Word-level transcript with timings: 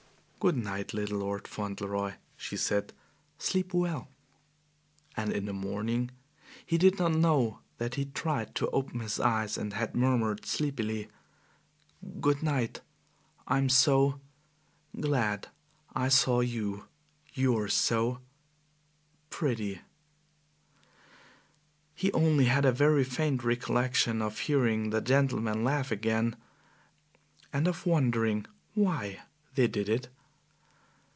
"Good 0.41 0.57
night, 0.57 0.91
little 0.95 1.19
Lord 1.19 1.47
Fauntleroy," 1.47 2.13
she 2.35 2.57
said. 2.57 2.93
"Sleep 3.37 3.75
well." 3.75 4.07
And 5.15 5.31
in 5.31 5.45
the 5.45 5.53
morning 5.53 6.09
he 6.65 6.79
did 6.79 6.97
not 6.97 7.11
know 7.13 7.59
that 7.77 7.93
he 7.93 8.05
had 8.05 8.15
tried 8.15 8.55
to 8.55 8.67
open 8.71 9.01
his 9.01 9.19
eyes 9.19 9.55
and 9.55 9.73
had 9.73 9.93
murmured 9.95 10.47
sleepily, 10.47 11.09
"Good 12.19 12.41
night 12.41 12.81
I'm 13.47 13.69
so 13.69 14.19
glad 14.99 15.49
I 15.93 16.07
saw 16.09 16.39
you 16.39 16.87
you 17.35 17.55
are 17.59 17.67
so 17.69 18.19
pretty" 19.29 19.81
He 21.93 22.11
only 22.13 22.45
had 22.45 22.65
a 22.65 22.71
very 22.71 23.03
faint 23.03 23.43
recollection 23.43 24.23
of 24.23 24.39
hearing 24.39 24.89
the 24.89 25.01
gentlemen 25.01 25.63
laugh 25.63 25.91
again 25.91 26.35
and 27.53 27.67
of 27.67 27.85
wondering 27.85 28.47
why 28.73 29.19
they 29.53 29.67
did 29.67 29.87
it. 29.87 30.09